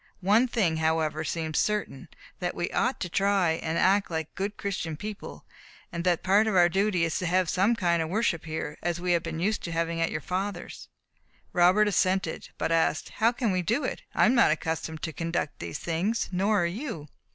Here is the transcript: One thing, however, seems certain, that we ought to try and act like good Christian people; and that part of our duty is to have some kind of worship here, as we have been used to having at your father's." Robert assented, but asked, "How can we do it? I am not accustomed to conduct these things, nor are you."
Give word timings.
One 0.21 0.47
thing, 0.47 0.77
however, 0.77 1.23
seems 1.23 1.59
certain, 1.59 2.07
that 2.39 2.55
we 2.55 2.71
ought 2.71 2.99
to 3.01 3.07
try 3.07 3.51
and 3.61 3.77
act 3.77 4.09
like 4.09 4.33
good 4.33 4.57
Christian 4.57 4.97
people; 4.97 5.45
and 5.91 6.03
that 6.03 6.23
part 6.23 6.47
of 6.47 6.55
our 6.55 6.69
duty 6.69 7.03
is 7.05 7.19
to 7.19 7.27
have 7.27 7.47
some 7.51 7.75
kind 7.75 8.01
of 8.01 8.09
worship 8.09 8.45
here, 8.45 8.79
as 8.81 8.99
we 8.99 9.11
have 9.11 9.21
been 9.21 9.39
used 9.39 9.61
to 9.65 9.71
having 9.71 10.01
at 10.01 10.09
your 10.09 10.19
father's." 10.19 10.89
Robert 11.53 11.87
assented, 11.87 12.49
but 12.57 12.71
asked, 12.71 13.09
"How 13.17 13.31
can 13.31 13.51
we 13.51 13.61
do 13.61 13.83
it? 13.83 14.01
I 14.15 14.25
am 14.25 14.33
not 14.33 14.49
accustomed 14.49 15.03
to 15.03 15.13
conduct 15.13 15.59
these 15.59 15.77
things, 15.77 16.29
nor 16.31 16.63
are 16.63 16.65
you." 16.65 17.07